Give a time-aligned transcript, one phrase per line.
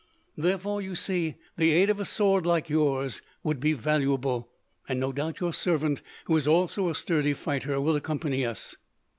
[0.35, 4.49] "Therefore, you see, the aid of a sword like yours would be valuable,
[4.89, 8.75] and no doubt your servant, who is also a sturdy fighter, will accompany us."